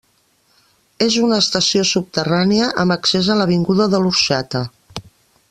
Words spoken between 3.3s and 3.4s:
a